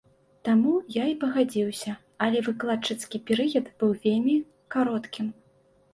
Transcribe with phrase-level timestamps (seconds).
[0.47, 1.93] Таму я і пагадзіўся,
[2.27, 4.35] але выкладчыцкі перыяд быў вельмі
[4.79, 5.33] кароткім.